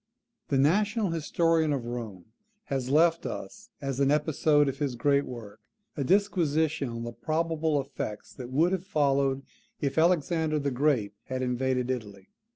The 0.47 0.57
national 0.57 1.11
historian 1.11 1.71
of 1.71 1.85
Rome 1.85 2.25
has 2.73 2.89
left 2.89 3.27
us, 3.27 3.69
as 3.79 3.99
an 3.99 4.09
episode 4.09 4.67
of 4.67 4.79
his 4.79 4.95
great 4.95 5.25
work, 5.27 5.59
a 5.95 6.03
disquisition 6.03 6.89
on 6.89 7.03
the 7.03 7.13
probable 7.13 7.79
effects 7.79 8.33
that 8.33 8.49
would 8.49 8.71
have 8.71 8.83
followed, 8.83 9.43
if 9.79 9.99
Alexander 9.99 10.57
the 10.57 10.71
Great 10.71 11.13
had 11.25 11.43
invaded 11.43 11.91
Italy. 11.91 12.29